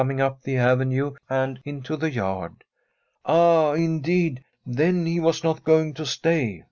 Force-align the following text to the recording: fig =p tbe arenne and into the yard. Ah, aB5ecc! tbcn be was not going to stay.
fig 0.07 0.17
=p 0.17 0.41
tbe 0.45 0.63
arenne 0.65 1.15
and 1.29 1.59
into 1.63 1.95
the 1.95 2.09
yard. 2.09 2.63
Ah, 3.23 3.73
aB5ecc! 3.75 4.39
tbcn 4.67 5.05
be 5.05 5.19
was 5.19 5.43
not 5.43 5.63
going 5.63 5.93
to 5.93 6.07
stay. 6.07 6.59